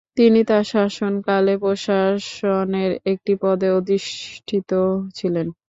[0.17, 4.71] তিনি তার শাসনকালে প্রশাসনের একটি পদে অধিষ্ঠিত
[5.17, 5.47] ছিলেন।